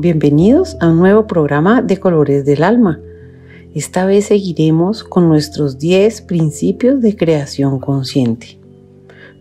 [0.00, 2.98] bienvenidos a un nuevo programa de Colores del Alma.
[3.74, 8.58] Esta vez seguiremos con nuestros 10 principios de creación consciente.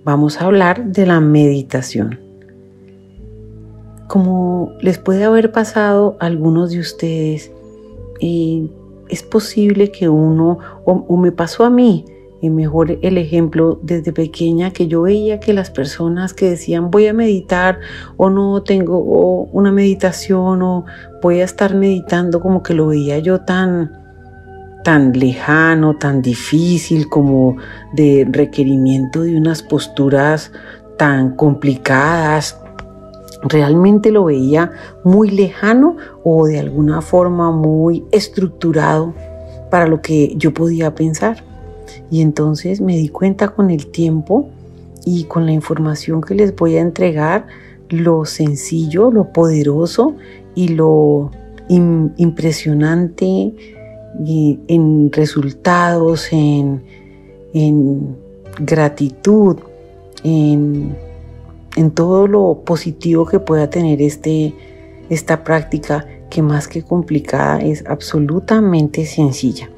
[0.03, 2.20] Vamos a hablar de la meditación.
[4.09, 7.52] Como les puede haber pasado a algunos de ustedes,
[8.20, 8.70] eh,
[9.08, 12.03] es posible que uno, o, me pasó a mí,
[12.41, 17.07] y mejor el ejemplo desde pequeña que yo veía que las personas que decían voy
[17.07, 17.80] a meditar
[18.17, 18.99] o no tengo
[19.52, 20.85] una meditación o
[21.21, 23.91] voy a estar meditando como que lo veía yo tan
[24.83, 27.58] tan lejano, tan difícil como
[27.94, 30.52] de requerimiento de unas posturas
[30.97, 32.59] tan complicadas.
[33.44, 34.71] Realmente lo veía
[35.03, 39.14] muy lejano o de alguna forma muy estructurado
[39.69, 41.48] para lo que yo podía pensar.
[42.11, 44.49] Y entonces me di cuenta con el tiempo
[45.05, 47.47] y con la información que les voy a entregar,
[47.89, 50.15] lo sencillo, lo poderoso
[50.55, 51.31] y lo
[51.67, 53.53] impresionante
[54.17, 56.81] en resultados, en,
[58.59, 59.57] gratitud,
[60.23, 60.95] en,
[61.75, 64.53] en, todo lo positivo que pueda tener este,
[65.09, 69.69] esta práctica que más que complicada es absolutamente sencilla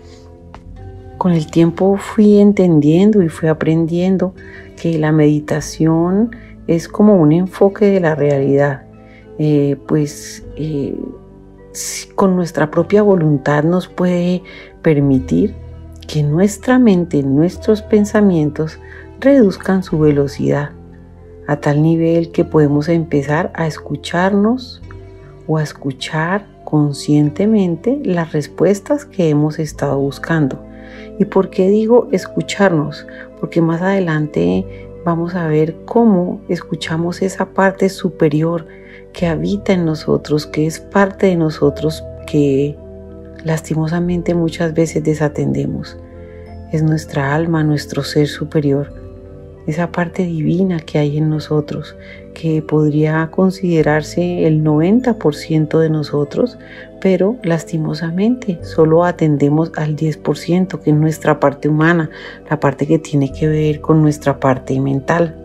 [1.22, 4.34] con el tiempo fui entendiendo y fui aprendiendo
[4.76, 8.88] que la meditación es como un enfoque de la realidad.
[9.38, 10.98] Eh, pues eh,
[12.16, 14.42] con nuestra propia voluntad nos puede
[14.82, 15.54] permitir
[16.08, 18.80] que nuestra mente, nuestros pensamientos
[19.20, 20.72] reduzcan su velocidad
[21.46, 24.82] a tal nivel que podemos empezar a escucharnos
[25.46, 30.71] o a escuchar conscientemente las respuestas que hemos estado buscando.
[31.20, 33.06] ¿Y por qué digo escucharnos?
[33.40, 34.66] Porque más adelante
[35.06, 38.68] vamos a ver cómo escuchamos esa parte superior
[39.14, 42.78] que habita en nosotros, que es parte de nosotros, que
[43.44, 45.98] lastimosamente muchas veces desatendemos.
[46.72, 49.02] Es nuestra alma, nuestro ser superior
[49.68, 51.96] esa parte divina que hay en nosotros,
[52.34, 56.58] que podría considerarse el 90% de nosotros,
[57.00, 62.10] pero lastimosamente solo atendemos al 10%, que es nuestra parte humana,
[62.50, 65.36] la parte que tiene que ver con nuestra parte mental.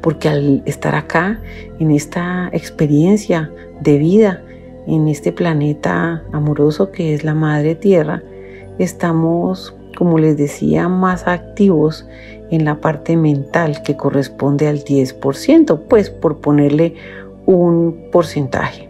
[0.00, 1.40] Porque al estar acá,
[1.78, 4.42] en esta experiencia de vida,
[4.86, 8.22] en este planeta amoroso que es la Madre Tierra,
[8.78, 12.08] estamos, como les decía, más activos
[12.50, 16.96] en la parte mental que corresponde al 10%, pues por ponerle
[17.46, 18.88] un porcentaje.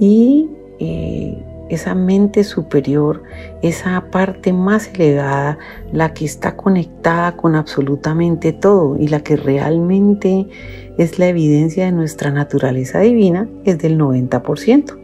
[0.00, 0.50] Y
[0.80, 3.22] eh, esa mente superior,
[3.62, 5.56] esa parte más elevada,
[5.92, 10.48] la que está conectada con absolutamente todo y la que realmente
[10.98, 15.03] es la evidencia de nuestra naturaleza divina, es del 90%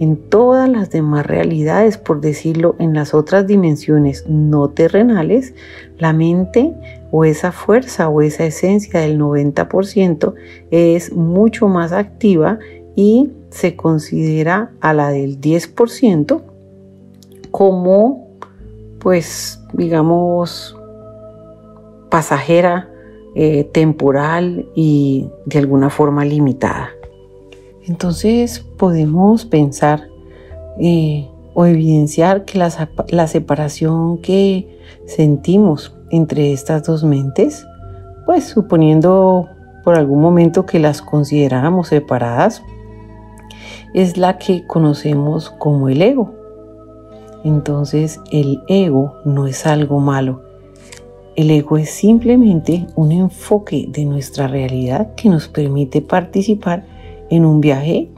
[0.00, 5.54] en todas las demás realidades, por decirlo, en las otras dimensiones no terrenales,
[5.98, 6.72] la mente
[7.10, 10.34] o esa fuerza o esa esencia del 90%
[10.70, 12.58] es mucho más activa
[12.96, 16.40] y se considera a la del 10%
[17.50, 18.26] como,
[19.00, 20.76] pues, digamos,
[22.08, 22.88] pasajera,
[23.34, 26.90] eh, temporal y de alguna forma limitada.
[27.86, 30.08] Entonces podemos pensar
[30.78, 37.66] eh, o evidenciar que la, la separación que sentimos entre estas dos mentes,
[38.26, 39.48] pues suponiendo
[39.84, 42.62] por algún momento que las consideráramos separadas,
[43.94, 46.32] es la que conocemos como el ego.
[47.44, 50.42] Entonces el ego no es algo malo.
[51.36, 56.84] El ego es simplemente un enfoque de nuestra realidad que nos permite participar
[57.30, 58.08] en un viaje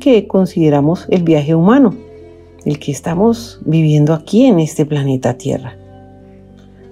[0.00, 1.94] que consideramos el viaje humano,
[2.64, 5.76] el que estamos viviendo aquí en este planeta Tierra.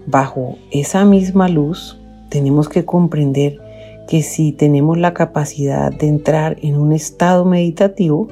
[0.07, 1.99] Bajo esa misma luz
[2.29, 3.61] tenemos que comprender
[4.09, 8.29] que si tenemos la capacidad de entrar en un estado meditativo,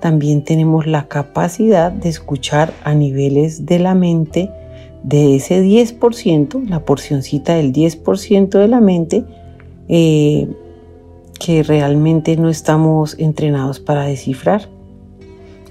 [0.00, 4.50] también tenemos la capacidad de escuchar a niveles de la mente
[5.02, 9.24] de ese 10%, la porcioncita del 10% de la mente,
[9.88, 10.48] eh,
[11.38, 14.68] que realmente no estamos entrenados para descifrar.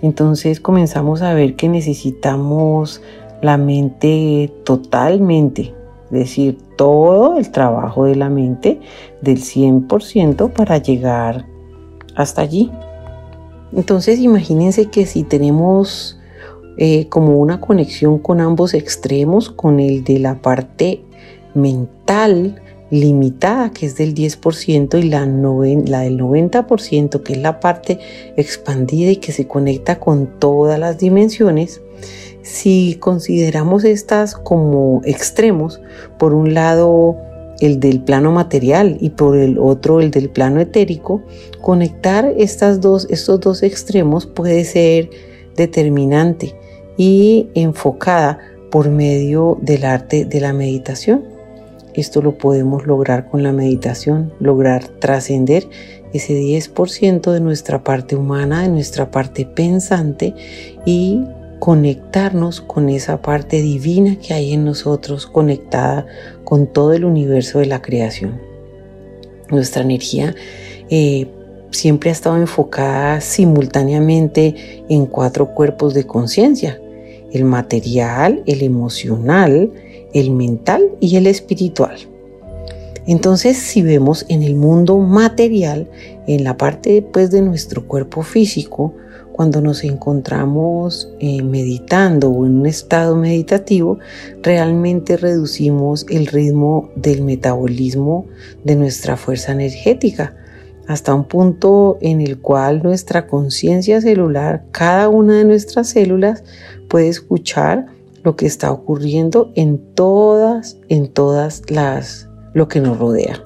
[0.01, 3.01] Entonces comenzamos a ver que necesitamos
[3.41, 5.73] la mente totalmente,
[6.05, 8.79] es decir, todo el trabajo de la mente
[9.21, 11.45] del 100% para llegar
[12.15, 12.71] hasta allí.
[13.75, 16.19] Entonces imagínense que si tenemos
[16.77, 21.03] eh, como una conexión con ambos extremos, con el de la parte
[21.53, 22.62] mental
[22.93, 27.99] limitada, que es del 10%, y la, la del 90%, que es la parte
[28.37, 31.81] expandida y que se conecta con todas las dimensiones,
[32.43, 35.81] si consideramos estas como extremos,
[36.19, 37.17] por un lado
[37.61, 41.23] el del plano material y por el otro el del plano etérico,
[41.61, 45.09] conectar estas dos, estos dos extremos puede ser
[45.55, 46.55] determinante
[46.97, 48.37] y enfocada
[48.69, 51.32] por medio del arte de la meditación.
[51.93, 55.67] Esto lo podemos lograr con la meditación, lograr trascender
[56.13, 60.33] ese 10% de nuestra parte humana, de nuestra parte pensante
[60.85, 61.23] y
[61.59, 66.05] conectarnos con esa parte divina que hay en nosotros, conectada
[66.43, 68.41] con todo el universo de la creación.
[69.49, 70.35] Nuestra energía
[70.89, 71.27] eh,
[71.71, 76.79] siempre ha estado enfocada simultáneamente en cuatro cuerpos de conciencia,
[77.31, 79.71] el material, el emocional,
[80.13, 81.97] el mental y el espiritual.
[83.05, 85.89] Entonces, si vemos en el mundo material,
[86.25, 88.93] en la parte pues, de nuestro cuerpo físico,
[89.33, 93.97] cuando nos encontramos eh, meditando o en un estado meditativo,
[94.41, 98.25] realmente reducimos el ritmo del metabolismo
[98.63, 100.35] de nuestra fuerza energética
[100.87, 106.43] hasta un punto en el cual nuestra conciencia celular, cada una de nuestras células,
[106.89, 107.87] puede escuchar
[108.23, 113.43] lo que está ocurriendo en todas, en todas las, lo que nos rodea.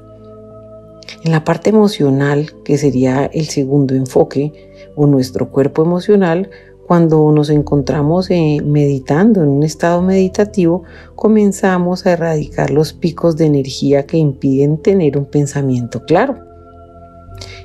[1.23, 4.51] En la parte emocional, que sería el segundo enfoque,
[4.95, 6.49] o nuestro cuerpo emocional,
[6.87, 10.83] cuando nos encontramos eh, meditando en un estado meditativo,
[11.15, 16.37] comenzamos a erradicar los picos de energía que impiden tener un pensamiento claro.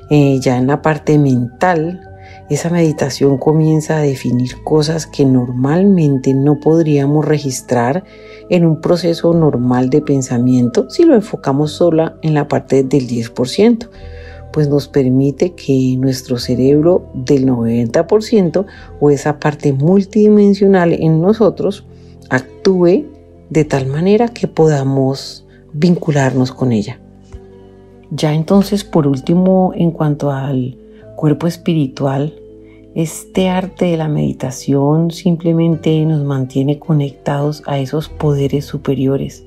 [0.09, 2.01] Eh, ya en la parte mental,
[2.53, 8.03] esa meditación comienza a definir cosas que normalmente no podríamos registrar
[8.49, 13.89] en un proceso normal de pensamiento si lo enfocamos sola en la parte del 10%,
[14.51, 18.65] pues nos permite que nuestro cerebro del 90%
[18.99, 21.85] o esa parte multidimensional en nosotros
[22.29, 23.05] actúe
[23.49, 26.99] de tal manera que podamos vincularnos con ella.
[28.11, 30.77] Ya entonces, por último, en cuanto al
[31.15, 32.35] cuerpo espiritual,
[32.95, 39.45] este arte de la meditación simplemente nos mantiene conectados a esos poderes superiores,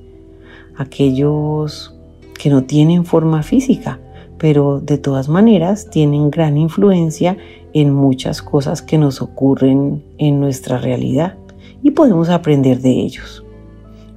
[0.76, 1.94] aquellos
[2.36, 4.00] que no tienen forma física,
[4.36, 7.36] pero de todas maneras tienen gran influencia
[7.72, 11.36] en muchas cosas que nos ocurren en nuestra realidad
[11.82, 13.44] y podemos aprender de ellos,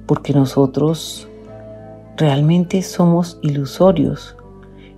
[0.06, 1.28] porque nosotros
[2.16, 4.36] realmente somos ilusorios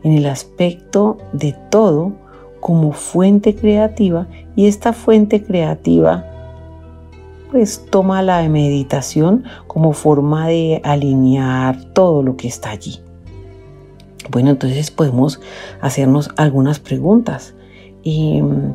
[0.02, 2.21] en el aspecto de todo
[2.62, 6.25] como fuente creativa y esta fuente creativa
[7.50, 13.00] pues toma la meditación como forma de alinear todo lo que está allí.
[14.31, 15.41] Bueno, entonces podemos
[15.81, 17.53] hacernos algunas preguntas.
[18.05, 18.70] Mm,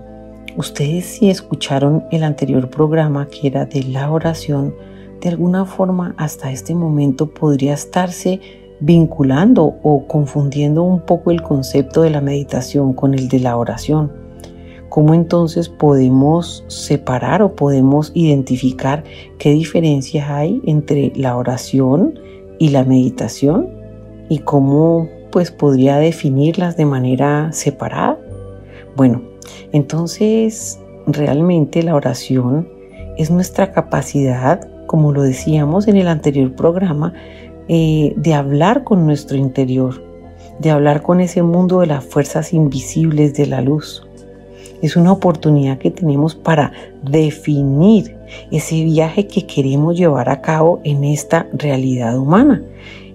[0.57, 4.75] ustedes si escucharon el anterior programa que era de la oración,
[5.21, 8.41] de alguna forma hasta este momento podría estarse
[8.79, 14.11] vinculando o confundiendo un poco el concepto de la meditación con el de la oración.
[14.89, 19.03] ¿Cómo entonces podemos separar o podemos identificar
[19.37, 22.19] qué diferencias hay entre la oración
[22.57, 23.69] y la meditación?
[24.29, 28.17] ¿Y cómo pues podría definirlas de manera separada?
[28.95, 29.21] Bueno,
[29.71, 32.67] entonces realmente la oración
[33.17, 37.13] es nuestra capacidad, como lo decíamos en el anterior programa,
[37.67, 40.03] eh, de hablar con nuestro interior,
[40.59, 44.07] de hablar con ese mundo de las fuerzas invisibles de la luz.
[44.81, 46.71] Es una oportunidad que tenemos para
[47.03, 48.15] definir
[48.51, 52.61] ese viaje que queremos llevar a cabo en esta realidad humana.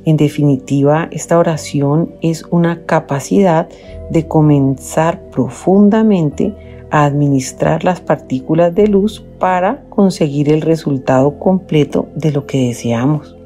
[0.04, 3.68] En definitiva, esta oración es una capacidad
[4.10, 6.52] de comenzar profundamente
[6.90, 13.36] a administrar las partículas de luz para conseguir el resultado completo de lo que deseamos.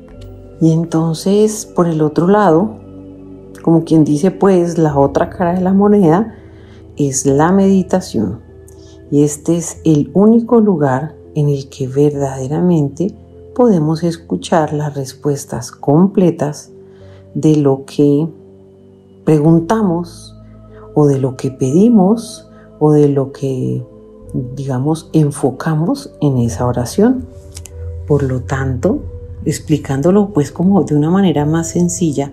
[0.61, 2.77] Y entonces, por el otro lado,
[3.63, 6.35] como quien dice, pues la otra cara de la moneda
[6.97, 8.41] es la meditación.
[9.11, 13.15] Y este es el único lugar en el que verdaderamente
[13.55, 16.71] podemos escuchar las respuestas completas
[17.35, 18.29] de lo que
[19.25, 20.35] preguntamos
[20.95, 22.49] o de lo que pedimos
[22.79, 23.83] o de lo que
[24.55, 27.27] digamos, enfocamos en esa oración.
[28.07, 29.01] Por lo tanto,
[29.47, 32.33] explicándolo pues como de una manera más sencilla,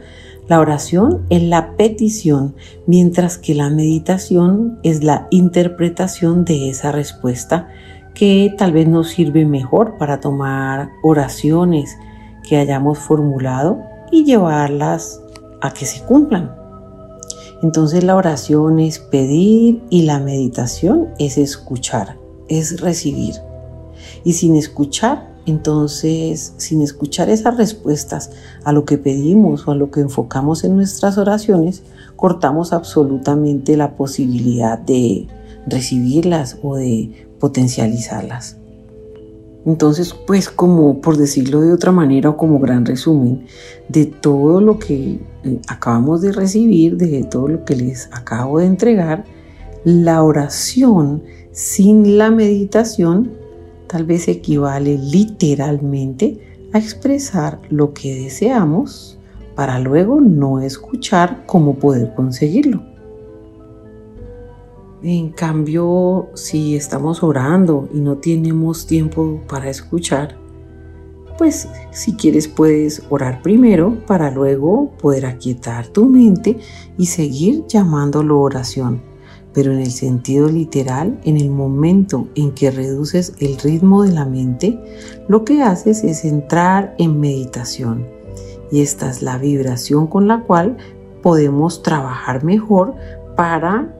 [0.50, 2.56] la oración es la petición,
[2.86, 7.70] mientras que la meditación es la interpretación de esa respuesta
[8.14, 11.98] que tal vez nos sirve mejor para tomar oraciones
[12.48, 13.80] que hayamos formulado
[14.12, 15.22] y llevarlas
[15.62, 16.54] a que se cumplan.
[17.64, 22.18] Entonces la oración es pedir y la meditación es escuchar,
[22.50, 23.36] es recibir.
[24.26, 28.32] Y sin escuchar, entonces, sin escuchar esas respuestas
[28.64, 31.84] a lo que pedimos o a lo que enfocamos en nuestras oraciones,
[32.16, 35.28] cortamos absolutamente la posibilidad de
[35.68, 38.58] recibirlas o de potencializarlas.
[39.66, 43.46] Entonces, pues como por decirlo de otra manera o como gran resumen
[43.88, 48.66] de todo lo que eh, acabamos de recibir, de todo lo que les acabo de
[48.66, 49.26] entregar,
[49.84, 53.43] la oración sin la meditación
[53.94, 56.40] tal vez equivale literalmente
[56.74, 59.20] a expresar lo que deseamos
[59.56, 62.82] para luego no escuchar cómo poder conseguirlo.
[65.04, 70.40] En cambio, si estamos orando y no tenemos tiempo para escuchar,
[71.38, 76.58] pues si quieres puedes orar primero para luego poder aquietar tu mente
[76.98, 79.13] y seguir llamándolo oración.
[79.54, 84.26] Pero en el sentido literal, en el momento en que reduces el ritmo de la
[84.26, 84.80] mente,
[85.28, 88.08] lo que haces es entrar en meditación.
[88.72, 90.78] Y esta es la vibración con la cual
[91.22, 92.96] podemos trabajar mejor
[93.36, 93.94] para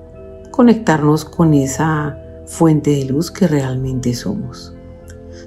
[0.52, 4.74] conectarnos con esa fuente de luz que realmente somos.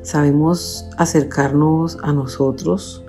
[0.02, 3.04] Sabemos acercarnos a nosotros,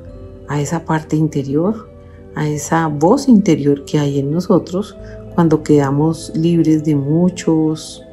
[0.47, 1.89] a esa parte interior,
[2.35, 4.95] a esa voz interior que hay en nosotros
[5.37, 8.03] cuando quedamos libres de muchos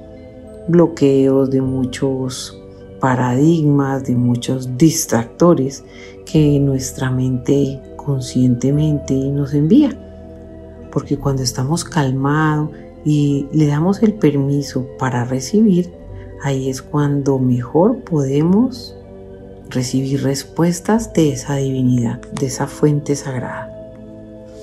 [0.69, 2.63] bloqueos, de muchos
[3.01, 5.83] paradigmas, de muchos distractores
[6.31, 9.99] que nuestra mente conscientemente nos envía.
[10.93, 12.69] Porque cuando estamos calmados
[13.07, 15.95] y le damos el permiso para recibir,
[16.43, 18.99] ahí es cuando mejor podemos
[19.71, 23.74] recibir respuestas de esa divinidad, de esa fuente sagrada.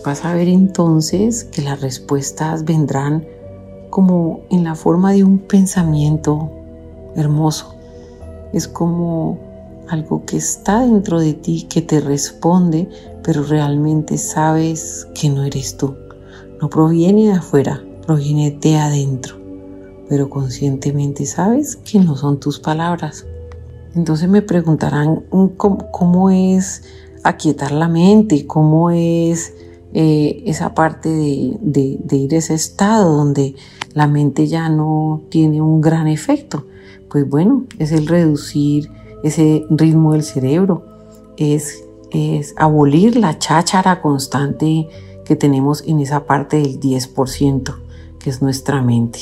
[0.03, 3.25] Vas a ver entonces que las respuestas vendrán
[3.91, 6.50] como en la forma de un pensamiento
[7.15, 7.75] hermoso.
[8.51, 9.38] Es como
[9.89, 12.89] algo que está dentro de ti, que te responde,
[13.24, 15.96] pero realmente sabes que no eres tú.
[16.60, 19.36] No proviene de afuera, proviene de adentro,
[20.10, 23.25] pero conscientemente sabes que no son tus palabras.
[23.93, 25.25] Entonces me preguntarán
[25.58, 26.84] cómo, es
[27.24, 29.53] aquietar la mente, cómo es
[29.93, 33.55] eh, esa parte de, ir a ese estado donde
[33.93, 36.65] la mente ya no tiene un gran efecto.
[37.10, 38.89] Pues bueno, es el reducir
[39.24, 40.86] ese ritmo del cerebro,
[41.38, 44.88] es, es abolir la cháchara constante
[45.25, 47.75] que tenemos en esa parte del 10%
[48.21, 49.19] que es nuestra mente.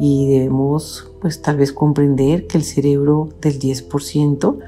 [0.00, 4.58] Y debemos, pues tal vez comprender que el cerebro del 10%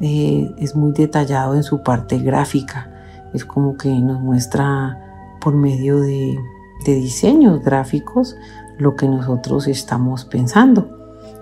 [0.00, 2.99] eh, es muy detallado en su parte gráfica.
[3.34, 4.98] Es como que nos muestra
[5.40, 6.38] por medio de,
[6.84, 8.36] diseños gráficos
[8.78, 10.88] lo que nosotros estamos pensando.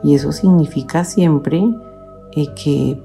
[0.02, 1.62] Y eso significa siempre
[2.34, 3.00] eh, que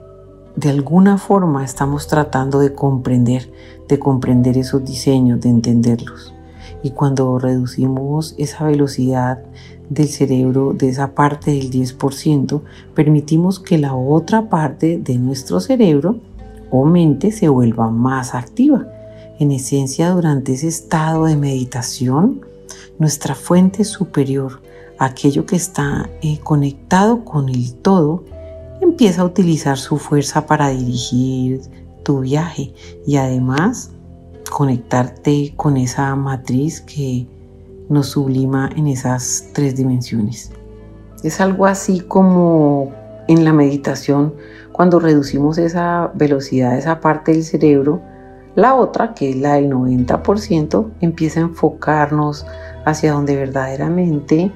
[0.56, 3.52] de alguna forma estamos tratando de comprender,
[3.88, 6.34] de comprender esos diseños, de entenderlos.
[6.84, 9.40] Y cuando reducimos esa velocidad
[9.90, 12.62] del cerebro de esa parte del 10%,
[12.94, 16.18] permitimos que la otra parte de nuestro cerebro
[16.76, 18.88] o mente se vuelva más activa.
[19.38, 22.42] En esencia, durante ese estado de meditación,
[22.98, 24.60] nuestra fuente superior,
[24.98, 28.24] aquello que está eh, conectado con el todo,
[28.82, 31.62] empieza a utilizar su fuerza para dirigir
[32.02, 32.74] tu viaje
[33.06, 33.92] y además
[34.50, 37.28] conectarte con esa matriz que
[37.88, 40.52] nos sublima en esas tres dimensiones.
[41.22, 44.34] Es algo así como en la meditación,
[44.72, 48.02] cuando reducimos esa velocidad, esa parte del cerebro,
[48.56, 52.46] la otra, que es la del 90%, empieza a enfocarnos
[52.86, 54.52] hacia donde verdaderamente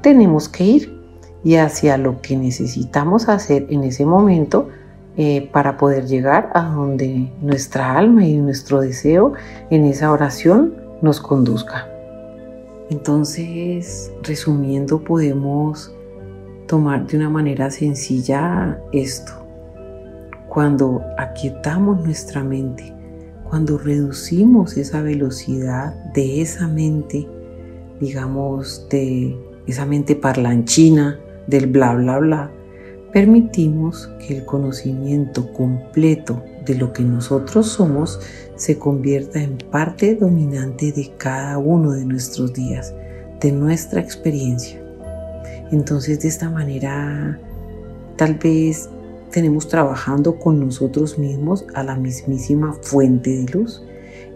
[0.00, 1.02] tenemos que ir
[1.42, 4.68] y hacia lo que necesitamos hacer en ese momento
[5.16, 9.34] eh, para poder llegar a donde nuestra alma y nuestro deseo
[9.70, 11.86] en esa oración nos conduzca.
[12.90, 15.94] Entonces, resumiendo, podemos
[16.66, 19.32] tomar de una manera sencilla esto.
[20.48, 22.92] Cuando aquietamos nuestra mente,
[23.48, 27.28] cuando reducimos esa velocidad de esa mente,
[28.00, 32.50] digamos, de esa mente parlanchina, del bla bla bla,
[33.12, 38.20] permitimos que el conocimiento completo de lo que nosotros somos
[38.56, 42.94] se convierta en parte dominante de cada uno de nuestros días,
[43.40, 44.83] de nuestra experiencia.
[45.74, 47.36] Entonces de esta manera
[48.14, 48.88] tal vez
[49.32, 53.82] tenemos trabajando con nosotros mismos a la mismísima fuente de luz,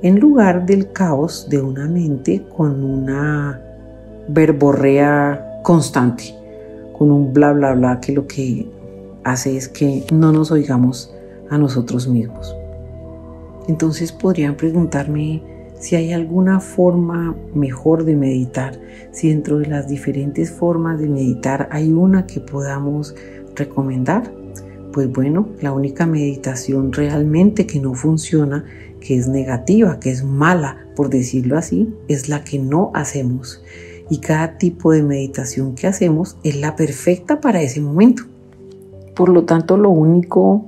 [0.02, 3.62] en lugar del caos de una mente con una
[4.26, 6.35] verborrea constante,
[6.99, 8.68] con un bla bla bla que lo que
[9.23, 11.14] hace es que no nos oigamos
[11.50, 12.52] a nosotros mismos.
[13.68, 15.40] Entonces podrían preguntarme
[15.78, 18.80] si hay alguna forma mejor de meditar,
[19.11, 23.14] si dentro de las diferentes formas de meditar hay una que podamos
[23.54, 24.32] recomendar.
[24.92, 28.64] Pues bueno, la única meditación realmente que no funciona,
[29.00, 33.62] que es negativa, que es mala, por decirlo así, es la que no hacemos.
[34.11, 38.25] Y cada tipo de meditación que hacemos es la perfecta para ese momento.
[39.14, 40.64] Por lo tanto, lo único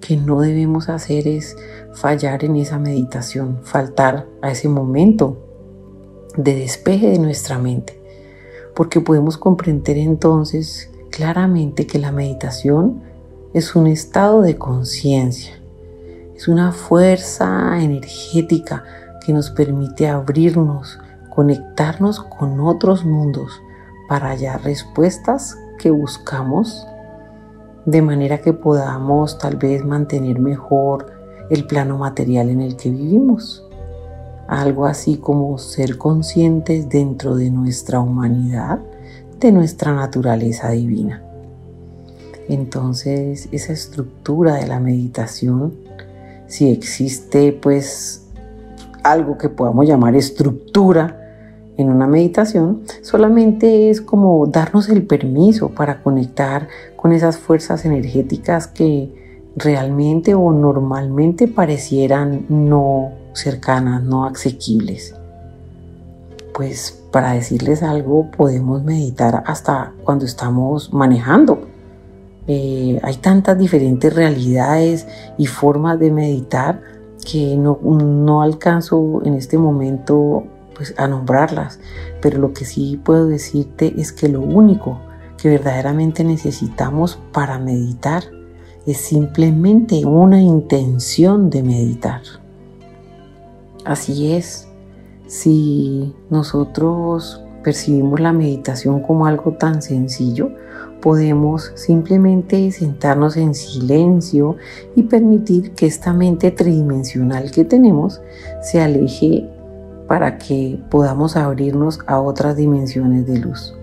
[0.00, 1.56] que no debemos hacer es
[1.92, 5.36] fallar en esa meditación, faltar a ese momento
[6.36, 8.00] de despeje de nuestra mente,
[8.74, 13.02] porque podemos comprender entonces claramente que la meditación
[13.52, 15.60] es un estado de conciencia,
[16.34, 18.84] es una fuerza energética
[19.24, 20.98] que nos permite abrirnos,
[21.34, 23.60] conectarnos con otros mundos
[24.08, 26.86] para hallar respuestas que buscamos
[27.86, 31.06] de manera que podamos tal vez mantener mejor
[31.50, 33.64] el plano material en el que vivimos.
[34.48, 38.80] Algo así como ser conscientes dentro de nuestra humanidad,
[39.38, 41.22] de nuestra naturaleza divina.
[42.48, 45.72] Entonces, esa estructura de la meditación,
[46.46, 48.26] si existe pues
[49.04, 51.19] algo que podamos llamar estructura,
[51.80, 58.66] en una meditación solamente es como darnos el permiso para conectar con esas fuerzas energéticas
[58.66, 59.12] que
[59.56, 65.14] realmente o normalmente parecieran no cercanas, no asequibles.
[66.54, 71.62] Pues para decirles algo podemos meditar hasta cuando estamos manejando.
[72.46, 75.06] Eh, hay tantas diferentes realidades
[75.38, 76.82] y formas de meditar
[77.24, 80.44] que no, no alcanzo en este momento
[80.80, 81.78] pues, a nombrarlas,
[82.22, 84.98] pero lo que sí puedo decirte es que lo único
[85.36, 88.22] que verdaderamente necesitamos para meditar
[88.86, 92.22] es simplemente una intención de meditar.
[93.84, 94.68] Así es,
[95.26, 100.48] si nosotros percibimos la meditación como algo tan sencillo,
[101.02, 104.56] podemos simplemente sentarnos en silencio
[104.96, 108.22] y permitir que esta mente tridimensional que tenemos
[108.62, 109.46] se aleje
[110.10, 113.76] para que podamos abrirnos a otras dimensiones de luz.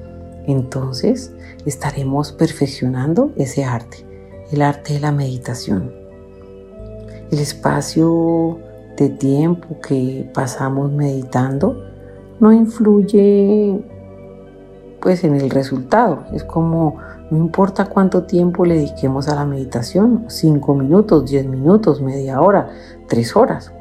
[0.46, 1.32] Entonces
[1.66, 4.06] estaremos perfeccionando ese arte,
[4.52, 5.90] el arte de la meditación.
[7.32, 8.60] El espacio
[8.98, 11.82] de tiempo que pasamos meditando
[12.42, 13.82] no influye
[15.00, 16.26] pues en el resultado.
[16.34, 16.98] Es como
[17.32, 22.68] no importa cuánto tiempo le dediquemos a la meditación, cinco minutos, diez minutos, media hora,
[23.08, 23.72] tres horas.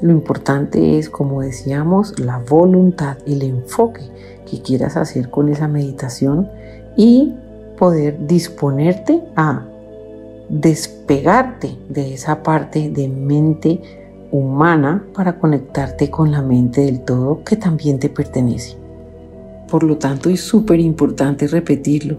[0.00, 4.02] Lo importante es, como decíamos, la voluntad, el enfoque
[4.48, 6.48] que quieras hacer con esa meditación
[6.96, 7.34] y
[7.78, 9.66] poder disponerte a
[10.48, 13.80] despegarte de esa parte de mente
[14.30, 18.76] humana para conectarte con la mente del todo que también te pertenece.
[19.68, 22.18] Por lo tanto, es súper importante repetirlo.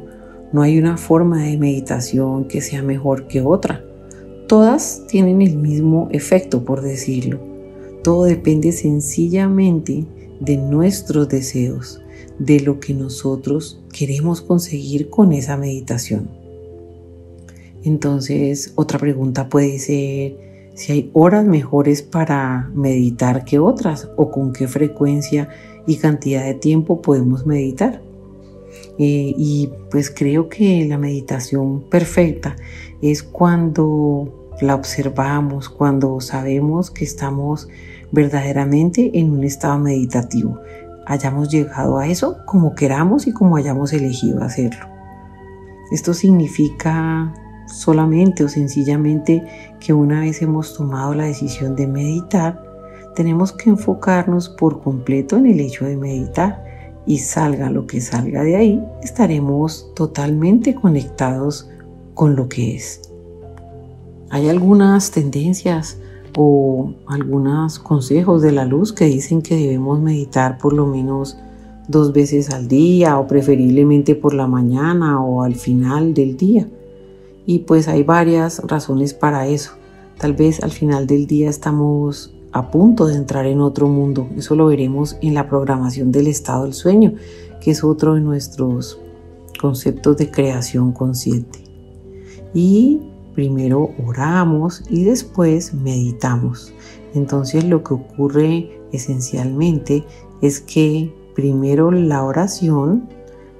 [0.51, 3.83] No hay una forma de meditación que sea mejor que otra.
[4.47, 7.48] Todas tienen el mismo efecto, por decirlo.
[8.03, 10.05] Todo depende sencillamente
[10.39, 12.01] de nuestros deseos,
[12.37, 16.29] de lo que nosotros queremos conseguir con esa meditación.
[17.83, 24.53] Entonces, otra pregunta puede ser si hay horas mejores para meditar que otras o con
[24.53, 25.49] qué frecuencia
[25.85, 28.01] y cantidad de tiempo podemos meditar.
[28.97, 32.55] Eh, y pues creo que la meditación perfecta
[33.01, 37.67] es cuando la observamos, cuando sabemos que estamos
[38.11, 40.59] verdaderamente en un estado meditativo,
[41.05, 44.85] hayamos llegado a eso como queramos y como hayamos elegido hacerlo.
[45.91, 47.33] Esto significa
[47.67, 49.43] solamente o sencillamente
[49.79, 52.61] que una vez hemos tomado la decisión de meditar,
[53.15, 56.63] tenemos que enfocarnos por completo en el hecho de meditar
[57.05, 61.69] y salga lo que salga de ahí, estaremos totalmente conectados
[62.13, 63.01] con lo que es.
[64.29, 65.97] Hay algunas tendencias
[66.41, 71.37] o algunos consejos de la luz que dicen que debemos meditar por lo menos
[71.89, 76.65] dos veces al día o preferiblemente por la mañana o al final del día.
[77.45, 79.73] Y pues hay varias razones para eso.
[80.17, 84.29] Tal vez al final del día estamos a punto de entrar en otro mundo.
[84.37, 87.15] Eso lo veremos en la programación del estado del sueño,
[87.59, 88.97] que es otro de nuestros
[89.59, 91.59] conceptos de creación consciente.
[92.53, 93.01] Y
[93.39, 96.73] primero oramos y después meditamos.
[97.13, 100.03] Entonces lo que ocurre esencialmente
[100.41, 103.07] es que primero la oración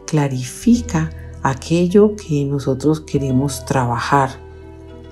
[0.05, 1.11] clarifica
[1.43, 4.31] aquello que nosotros queremos trabajar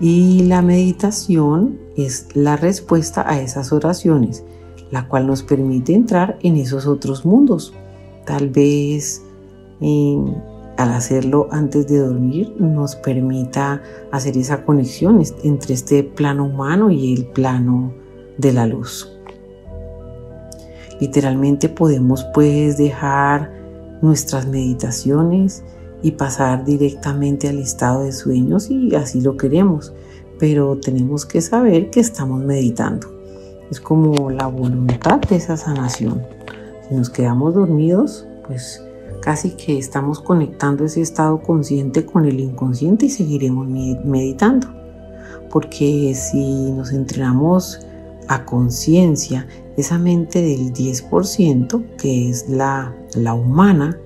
[0.02, 4.44] y la meditación es la respuesta a esas oraciones,
[4.92, 7.74] la cual nos permite entrar en esos otros mundos.
[8.26, 9.24] Tal vez
[10.78, 17.14] al hacerlo antes de dormir nos permita hacer esa conexión entre este plano humano y
[17.14, 17.94] el plano
[18.38, 19.12] de la luz.
[21.00, 23.52] Literalmente podemos pues dejar
[24.02, 25.64] nuestras meditaciones
[26.04, 29.94] y pasar directamente al estado de sueños si así lo queremos,
[30.40, 33.08] pero tenemos que saber que estamos meditando.
[33.72, 36.24] Es como la voluntad de esa sanación.
[36.88, 38.87] Si nos quedamos dormidos, pues
[39.28, 44.70] casi que estamos conectando ese estado consciente con el inconsciente y seguiremos meditando.
[45.52, 47.86] Porque si nos entrenamos
[48.30, 54.00] a conciencia esa mente del 10%, que es la, la humana,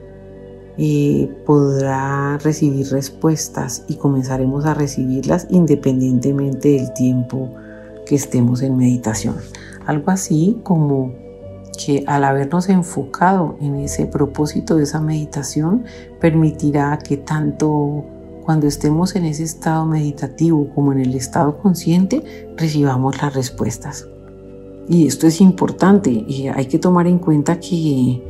[0.79, 7.53] eh, podrá recibir respuestas y comenzaremos a recibirlas independientemente del tiempo
[8.07, 9.35] que estemos en meditación.
[9.85, 11.13] Algo así como
[11.85, 15.85] que al habernos enfocado en ese propósito de esa meditación,
[16.19, 18.05] permitirá que tanto
[18.43, 24.07] cuando estemos en ese estado meditativo como en el estado consciente, recibamos las respuestas.
[24.87, 28.21] Y esto es importante y hay que tomar en cuenta que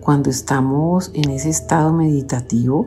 [0.00, 2.86] cuando estamos en ese estado meditativo,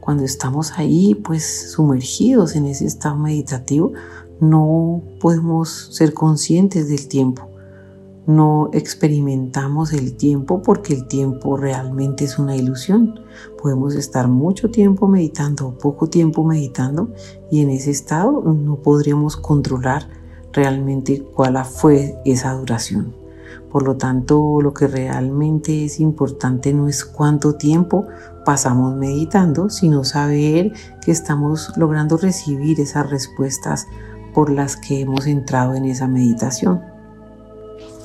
[0.00, 3.92] cuando estamos ahí pues sumergidos en ese estado meditativo,
[4.40, 7.51] no podemos ser conscientes del tiempo.
[8.26, 13.18] No experimentamos el tiempo porque el tiempo realmente es una ilusión.
[13.60, 17.08] Podemos estar mucho tiempo meditando o poco tiempo meditando
[17.50, 20.08] y en ese estado no podríamos controlar
[20.52, 23.12] realmente cuál fue esa duración.
[23.72, 28.06] Por lo tanto, lo que realmente es importante no es cuánto tiempo
[28.44, 30.72] pasamos meditando, sino saber
[31.04, 33.88] que estamos logrando recibir esas respuestas
[34.32, 36.91] por las que hemos entrado en esa meditación.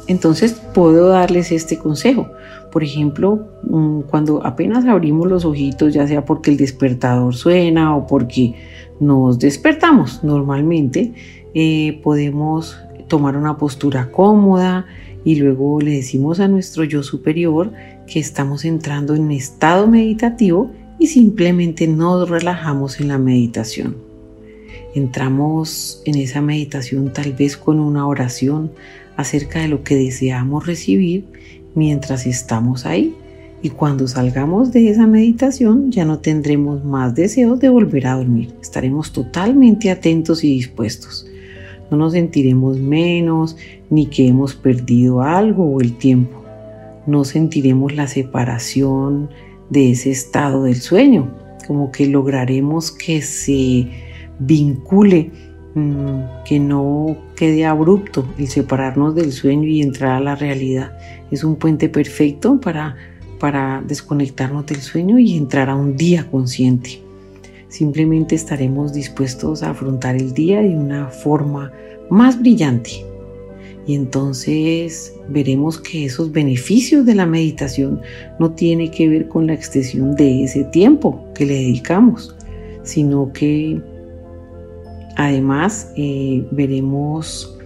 [0.08, 2.28] Entonces puedo darles este consejo.
[2.72, 8.08] Por ejemplo, mm, cuando apenas abrimos los ojitos, ya sea porque el despertador suena o
[8.08, 8.56] porque
[9.00, 11.13] nos despertamos normalmente,
[11.54, 14.86] eh, podemos tomar una postura cómoda
[15.24, 17.72] y luego le decimos a nuestro yo superior
[18.06, 24.07] que estamos entrando en estado meditativo y simplemente nos relajamos en la meditación.
[24.96, 28.72] Entramos en esa meditación tal vez con una oración
[29.16, 31.26] acerca de lo que deseamos recibir
[31.76, 33.16] mientras estamos ahí
[33.62, 38.54] y cuando salgamos de esa meditación ya no tendremos más deseos de volver a dormir.
[38.62, 41.28] Estaremos totalmente atentos y dispuestos.
[41.90, 43.58] No nos sentiremos menos
[43.90, 46.44] ni que hemos perdido algo o el tiempo.
[47.08, 49.30] No sentiremos la separación
[49.70, 51.34] de ese estado del sueño,
[51.66, 53.88] como que lograremos que se
[54.39, 55.32] vincule,
[55.76, 60.97] mm, que no quede abrupto el separarnos del sueño y entrar a la realidad.
[61.32, 62.95] Es un puente perfecto para,
[63.39, 67.02] para desconectarnos del sueño y entrar a un día consciente.
[67.69, 71.71] Simplemente estaremos dispuestos a afrontar el día de una forma
[72.10, 73.06] más brillante.
[73.86, 78.02] Y entonces veremos que esos beneficios de la meditación
[78.39, 82.36] no tienen que ver con la extensión de ese tiempo que le dedicamos,
[82.84, 83.82] sino que
[85.18, 87.58] además eh, veremos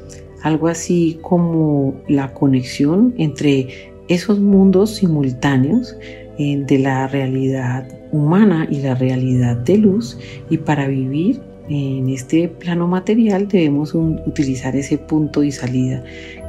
[0.42, 5.96] algo así como la conexión entre esos mundos simultáneos
[6.38, 10.18] eh, de la realidad humana y la realidad de luz.
[10.50, 16.04] Y para vivir en este plano material debemos utilizar ese punto y salida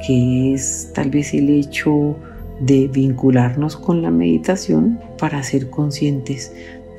[0.06, 2.16] que es tal vez el hecho
[2.60, 6.52] de vincularnos con la meditación para ser conscientes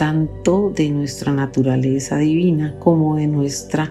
[0.04, 3.89] tanto de nuestra naturaleza divina como de nuestra,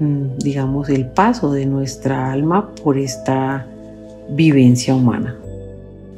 [0.00, 3.64] mm, digamos, el paso de nuestra alma por esta
[4.30, 5.38] vivencia humana.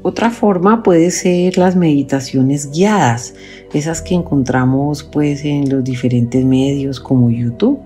[0.00, 3.34] Otra forma puede ser las meditaciones guiadas,
[3.74, 7.78] esas que encontramos pues en los diferentes medios como YouTube.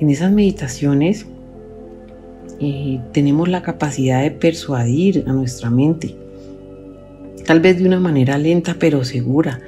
[0.00, 1.26] En esas meditaciones
[2.60, 6.16] eh, tenemos la capacidad de persuadir a nuestra mente
[7.48, 9.58] tal vez de una manera lenta pero segura,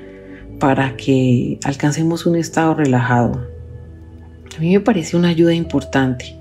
[0.60, 3.44] para que alcancemos un estado relajado.
[4.56, 6.36] A mí me parece una ayuda importante.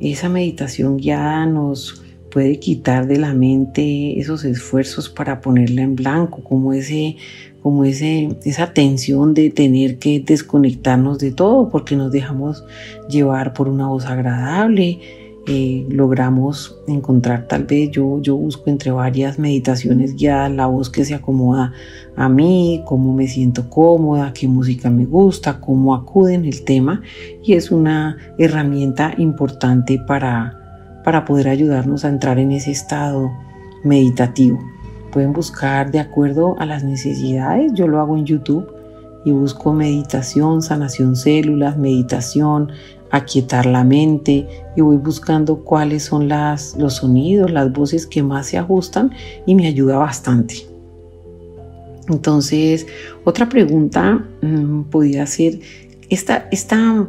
[0.00, 6.42] Esa meditación ya nos puede quitar de la mente esos esfuerzos para ponerla en blanco,
[6.42, 7.16] como ese
[7.62, 12.62] como ese, esa tensión de tener que desconectarnos de todo porque nos dejamos
[13.08, 15.00] llevar por una voz agradable,
[15.46, 21.04] eh, logramos encontrar tal vez yo, yo busco entre varias meditaciones guiadas la voz que
[21.04, 21.72] se acomoda
[22.16, 27.02] a mí, cómo me siento cómoda, qué música me gusta, cómo acude en el tema
[27.42, 33.30] y es una herramienta importante para, para poder ayudarnos a entrar en ese estado
[33.84, 34.58] meditativo
[35.14, 37.72] pueden buscar de acuerdo a las necesidades.
[37.74, 38.66] Yo lo hago en YouTube
[39.24, 42.72] y busco meditación, sanación células, meditación,
[43.14, 44.46] aquietar la mente
[44.76, 49.12] y voy buscando cuáles son los sonidos, las voces que más se ajustan
[49.46, 50.66] y me ayuda bastante.
[52.08, 52.86] Entonces,
[53.24, 55.60] otra pregunta mm, podría ser,
[56.10, 57.06] esta, esta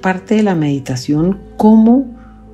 [0.00, 2.06] parte de la meditación, ¿cómo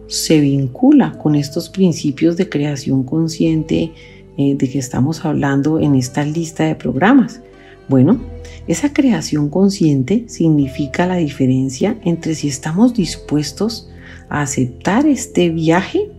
[0.07, 3.93] se vincula con estos principios de creación consciente?
[4.37, 7.41] Eh, de que estamos hablando en esta lista de programas?
[7.88, 8.18] Bueno,
[8.66, 13.90] esa creación consciente significa la diferencia entre si estamos dispuestos
[14.29, 16.11] a aceptar este viaje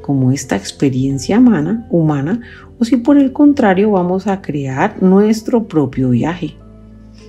[0.00, 2.40] como esta experiencia humana, humana
[2.78, 6.56] o si por el contrario vamos a crear nuestro propio viaje.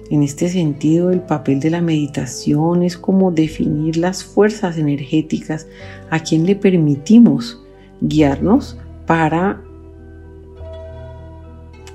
[0.10, 5.68] En este sentido, el papel de la meditación es como definir las fuerzas energéticas
[6.10, 7.60] a quien le permitimos
[8.02, 9.62] guiarnos para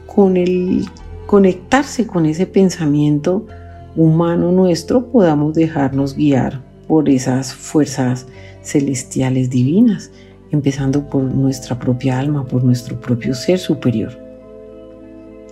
[0.06, 0.84] con el
[1.28, 3.46] conectarse con ese pensamiento
[3.94, 8.26] humano nuestro podamos dejarnos guiar por esas fuerzas
[8.62, 10.10] celestiales divinas,
[10.52, 14.18] empezando por nuestra propia alma, por nuestro propio ser superior.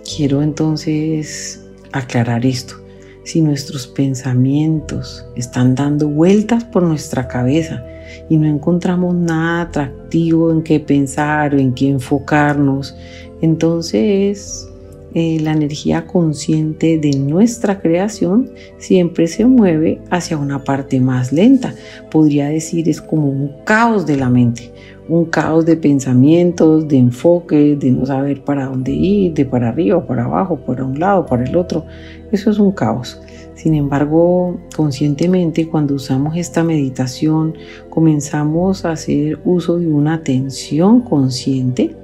[0.03, 2.73] Quiero entonces aclarar esto.
[3.23, 7.85] Si nuestros pensamientos están dando vueltas por nuestra cabeza
[8.31, 12.97] y no encontramos nada atractivo en qué pensar o en qué enfocarnos,
[13.41, 14.67] entonces,
[15.13, 21.73] eh, la energía consciente de nuestra creación siempre se mueve hacia una parte más lenta.
[22.11, 24.71] Podría decir es como un caos de la mente,
[25.07, 30.05] un caos de pensamientos, de enfoque, de no saber para dónde ir, de para arriba,
[30.05, 31.85] para abajo, para un lado, para el otro.
[32.31, 33.19] Eso es un caos.
[33.55, 37.55] Sin embargo, conscientemente cuando usamos esta meditación,
[37.89, 41.95] comenzamos a hacer uso de una atención consciente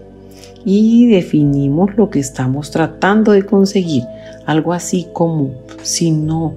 [0.65, 4.03] y definimos lo que estamos tratando de conseguir.
[4.45, 6.55] Algo así como si no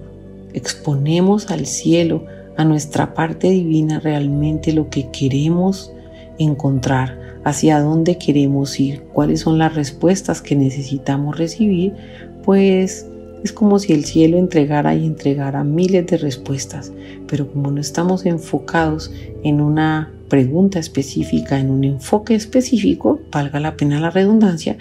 [0.53, 2.25] exponemos al cielo,
[2.57, 5.93] a nuestra parte divina, realmente lo que queremos
[6.39, 11.95] encontrar, hacia dónde queremos ir, cuáles son las respuestas que necesitamos recibir,
[12.43, 13.07] pues
[13.45, 16.93] es como si el cielo entregara y entregara miles de respuestas,
[17.29, 19.13] pero como no estamos enfocados
[19.45, 24.77] en una pregunta específica, en un enfoque específico, valga la pena la redundancia,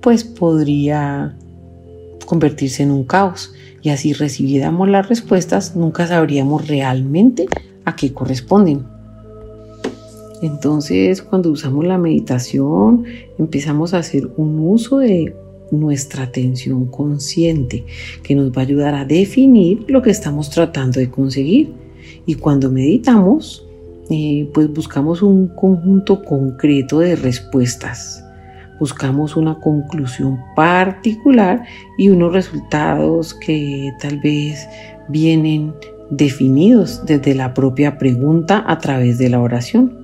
[0.00, 1.36] pues podría
[2.26, 7.46] convertirse en un caos y así recibiéramos las respuestas, nunca sabríamos realmente
[7.84, 8.84] a qué corresponden.
[10.42, 13.04] Entonces, cuando usamos la meditación,
[13.38, 15.34] empezamos a hacer un uso de
[15.70, 17.84] nuestra atención consciente,
[18.22, 21.72] que nos va a ayudar a definir lo que estamos tratando de conseguir.
[22.26, 23.66] Y cuando meditamos,
[24.10, 28.24] eh, pues buscamos un conjunto concreto de respuestas.
[28.80, 31.62] Buscamos una conclusión particular
[31.96, 34.68] y unos resultados que tal vez
[35.08, 35.72] vienen
[36.10, 39.96] definidos desde la propia pregunta a través de la oración.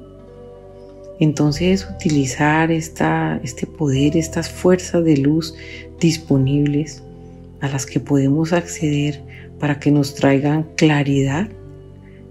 [1.19, 5.53] Entonces utilizar esta, este poder, estas fuerzas de luz
[5.99, 7.03] disponibles
[7.61, 9.21] a las que podemos acceder
[9.59, 11.49] para que nos traigan claridad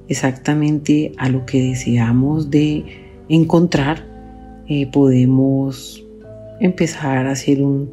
[0.07, 2.85] exactamente a lo que deseamos de
[3.29, 4.05] encontrar,
[4.67, 6.03] eh, podemos
[6.59, 7.91] empezar a hacer un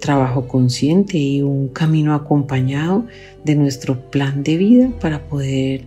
[0.00, 3.06] trabajo consciente y un camino acompañado
[3.44, 5.86] de nuestro plan de vida para poder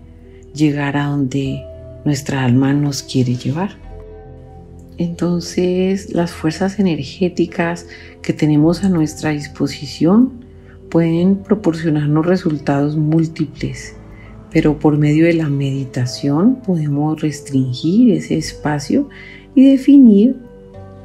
[0.54, 1.64] llegar a donde
[2.04, 3.78] nuestra alma nos quiere llevar.
[4.98, 7.86] Entonces las fuerzas energéticas
[8.24, 10.32] que tenemos a nuestra disposición
[10.90, 13.96] pueden proporcionarnos resultados múltiples
[14.52, 19.10] pero por medio de la meditación podemos restringir ese espacio
[19.56, 20.36] y definir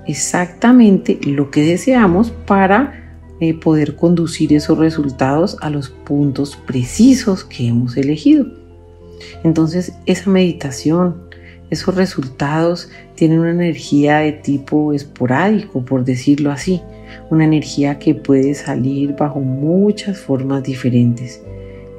[0.07, 3.03] exactamente lo que deseamos para
[3.41, 8.47] eh, poder conducir esos resultados a los puntos precisos que hemos elegido.
[9.45, 11.29] Entonces esa meditación,
[11.71, 16.81] esos resultados tienen una energía de tipo esporádico, por decirlo así.
[17.31, 21.43] una energía que puede salir bajo muchas formas diferentes.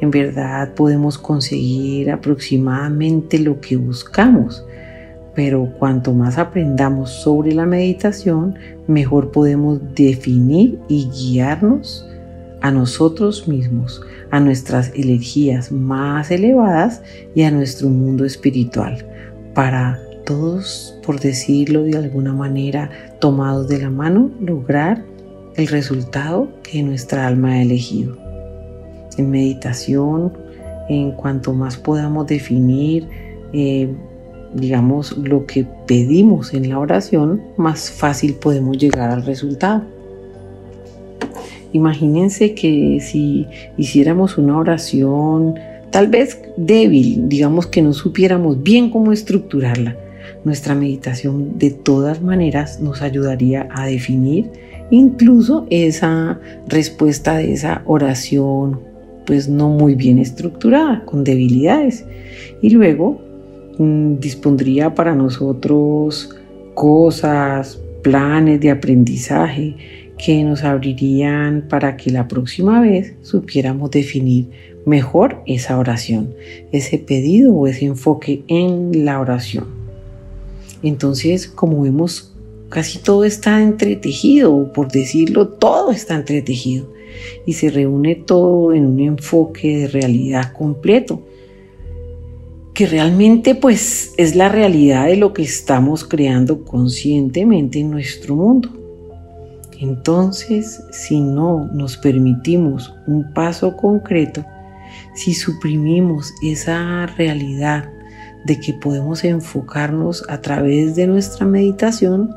[0.04, 4.66] En verdad podemos conseguir aproximadamente lo que buscamos,
[5.34, 12.06] pero cuanto más aprendamos sobre la meditación, mejor podemos definir y guiarnos
[12.60, 17.02] a nosotros mismos, a nuestras energías más elevadas
[17.34, 19.06] y a nuestro mundo espiritual,
[19.54, 22.90] para todos, por decirlo de alguna manera,
[23.22, 25.02] tomados de la mano, lograr
[25.56, 28.23] el resultado que nuestra alma ha elegido.
[29.18, 30.34] En meditación,
[30.90, 33.08] en cuanto más podamos definir,
[33.54, 33.90] eh,
[34.54, 39.84] digamos, lo que pedimos en la oración, más fácil podemos llegar al resultado.
[41.72, 43.48] Imagínense que si
[43.78, 45.56] hiciéramos una oración
[45.90, 49.96] tal vez débil, digamos que no supiéramos bien cómo estructurarla,
[50.44, 54.52] nuestra meditación de todas maneras nos ayudaría a definir
[54.92, 58.93] incluso esa respuesta de esa oración
[59.26, 62.06] pues no muy bien estructurada, con debilidades.
[62.62, 63.22] Y luego
[63.78, 66.36] mm, dispondría para nosotros
[66.74, 69.76] cosas, planes de aprendizaje
[70.18, 74.50] que nos abrirían para que la próxima vez supiéramos definir
[74.86, 76.34] mejor esa oración,
[76.72, 79.66] ese pedido o ese enfoque en la oración.
[80.84, 82.34] Entonces, como vemos,
[82.70, 86.94] casi todo está entretejido, por decirlo, todo está entretejido
[87.46, 91.22] y se reúne todo en un enfoque de realidad completo,
[92.74, 98.70] que realmente pues es la realidad de lo que estamos creando conscientemente en nuestro mundo.
[99.80, 104.46] Entonces, si no nos permitimos un paso concreto,
[105.14, 107.90] si suprimimos esa realidad
[108.46, 112.34] de que podemos enfocarnos a través de nuestra meditación,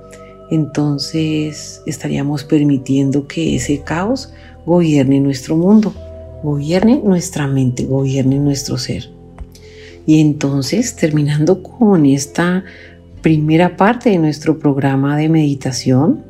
[0.51, 4.33] entonces estaríamos permitiendo que ese caos
[4.67, 5.95] gobierne nuestro mundo,
[6.43, 9.11] gobierne nuestra mente, gobierne nuestro ser.
[10.05, 12.65] Y entonces, terminando con esta
[13.23, 16.25] primera parte de nuestro programa de meditación,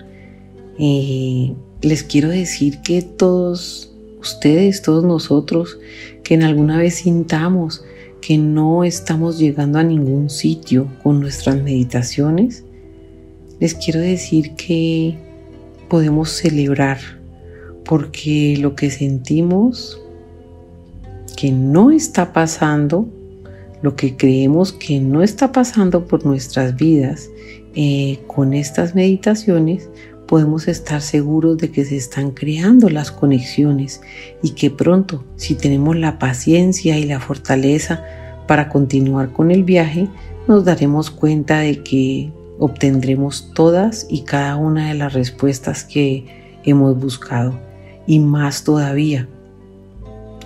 [0.78, 5.78] eh, les quiero decir que todos ustedes, todos nosotros,
[6.22, 7.84] que en alguna vez sintamos
[8.20, 12.64] que no estamos llegando a ningún sitio con nuestras meditaciones,
[13.60, 15.18] les quiero decir que
[15.88, 16.98] podemos celebrar
[17.86, 20.00] porque lo que sentimos
[21.36, 23.06] que no está pasando,
[23.82, 27.30] lo que creemos que no está pasando por nuestras vidas
[27.74, 29.88] eh, con estas meditaciones,
[30.26, 34.00] podemos estar seguros de que se están creando las conexiones
[34.42, 38.02] y que pronto, si tenemos la paciencia y la fortaleza
[38.48, 40.08] para continuar con el viaje,
[40.48, 46.24] nos daremos cuenta de que obtendremos todas y cada una de las respuestas que
[46.64, 47.66] hemos buscado
[48.06, 49.28] y más todavía.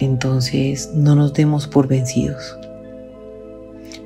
[0.01, 2.57] Entonces no nos demos por vencidos.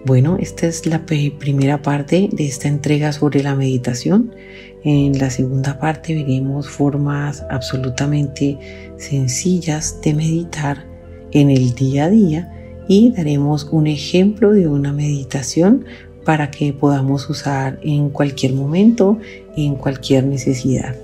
[0.07, 4.35] Bueno, esta es la primera parte de esta entrega sobre la meditación.
[4.83, 8.59] En la segunda parte veremos formas absolutamente
[8.99, 10.85] sencillas de meditar
[11.31, 12.53] en el día a día
[12.87, 15.87] y daremos un ejemplo de una meditación
[16.25, 19.19] para que podamos usar en cualquier momento,
[19.57, 20.97] en cualquier necesidad.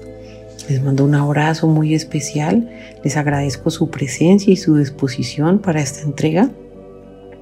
[0.71, 2.71] Les mando un abrazo muy especial,
[3.03, 6.49] les agradezco su presencia y su disposición para esta entrega.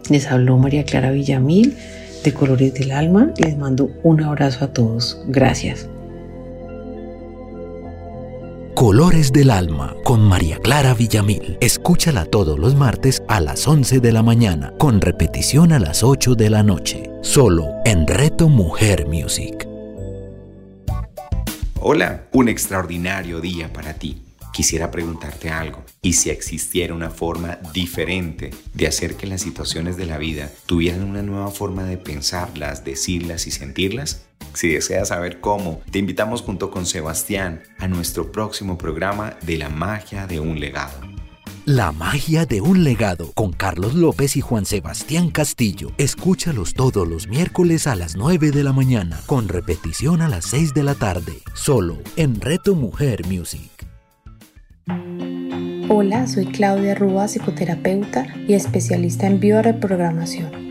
[0.08, 1.76] Les habló María Clara Villamil
[2.24, 3.34] de Colores del Alma.
[3.36, 5.22] Les mando un abrazo a todos.
[5.28, 5.90] Gracias.
[8.74, 11.58] Colores del Alma con María Clara Villamil.
[11.60, 16.34] Escúchala todos los martes a las 11 de la mañana, con repetición a las 8
[16.34, 19.67] de la noche, solo en Reto Mujer Music.
[21.90, 24.22] Hola, un extraordinario día para ti
[24.52, 25.86] quisiera preguntarte algo.
[26.02, 31.02] ¿Y si existiera una forma diferente de hacer que las situaciones de la vida tuvieran
[31.02, 34.26] una nueva forma de pensarlas, decirlas y sentirlas?
[34.52, 39.70] Si deseas saber cómo, te invitamos junto con Sebastián a nuestro próximo programa de la
[39.70, 41.07] magia de un legado.
[41.68, 45.90] La magia de un legado con Carlos López y Juan Sebastián Castillo.
[45.98, 50.72] Escúchalos todos los miércoles a las 9 de la mañana, con repetición a las 6
[50.72, 53.70] de la tarde, solo en Reto Mujer Music.
[55.90, 60.67] Hola, soy Claudia Rúa, psicoterapeuta y especialista en bioreprogramación,